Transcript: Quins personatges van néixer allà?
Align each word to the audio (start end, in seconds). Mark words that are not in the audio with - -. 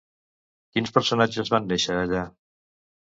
Quins 0.77 0.93
personatges 0.95 1.51
van 1.57 1.67
néixer 1.73 1.99
allà? 2.05 2.25